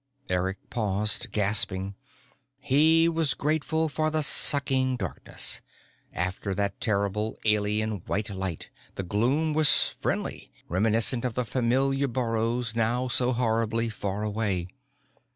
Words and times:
_Eric 0.33 0.57
paused, 0.71 1.31
gasping. 1.31 1.93
He 2.59 3.07
was 3.07 3.35
grateful 3.35 3.87
for 3.87 4.09
the 4.09 4.23
sucking 4.23 4.97
darkness. 4.97 5.61
After 6.11 6.55
that 6.55 6.81
terrible, 6.81 7.37
alien 7.45 7.97
white 8.07 8.31
light, 8.31 8.71
the 8.95 9.03
gloom 9.03 9.53
was 9.53 9.89
friendly, 9.89 10.51
reminiscent 10.67 11.23
of 11.23 11.35
the 11.35 11.45
familiar 11.45 12.07
burrows 12.07 12.75
now 12.75 13.09
so 13.09 13.31
horribly 13.31 13.89
far 13.89 14.23
away. 14.23 14.69